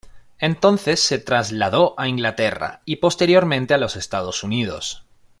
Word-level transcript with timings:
Entonces 0.39 0.99
se 0.99 1.19
trasladó 1.19 1.93
a 1.95 2.07
Inglaterra, 2.07 2.81
y 2.85 2.95
posteriormente 2.95 3.75
a 3.75 3.77
los 3.77 3.95
Estados 3.95 4.41
Unidos. 4.43 5.05